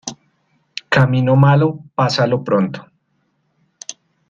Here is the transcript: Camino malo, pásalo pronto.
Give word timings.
Camino 0.89 1.35
malo, 1.35 1.67
pásalo 1.93 2.43
pronto. 2.43 2.79